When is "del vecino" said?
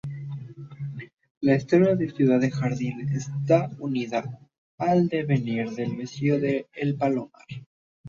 5.75-6.37